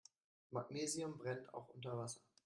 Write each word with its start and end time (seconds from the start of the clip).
Magnesium 0.51 1.19
brennt 1.19 1.53
auch 1.53 1.67
unter 1.75 1.95
Wasser. 1.95 2.21